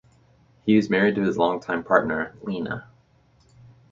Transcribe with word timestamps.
He 0.65 0.77
is 0.77 0.89
married 0.89 1.13
to 1.13 1.21
his 1.21 1.37
longtime 1.37 1.83
partner 1.83 2.33
Lina. 2.41 2.87